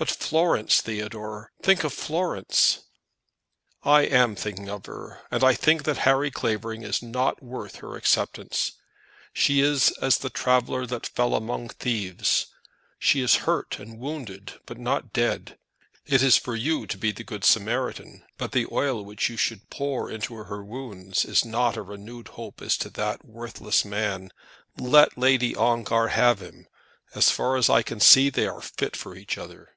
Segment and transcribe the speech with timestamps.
[0.00, 1.52] "But Florence, Theodore!
[1.62, 2.84] Think of Florence!"
[3.82, 7.96] "I am thinking of her, and I think that Harry Clavering is not worth her
[7.96, 8.72] acceptance.
[9.34, 12.46] She is as the traveller that fell among thieves.
[12.98, 15.58] She is hurt and wounded, but not dead.
[16.06, 19.68] It is for you to be the Good Samaritan, but the oil which you should
[19.68, 24.32] pour into her wounds is not a renewed hope as to that worthless man.
[24.78, 26.68] Let Lady Ongar have him.
[27.14, 29.74] As far as I can see, they are fit for each other."